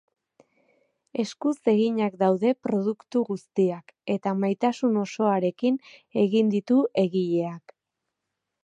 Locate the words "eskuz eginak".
1.23-2.15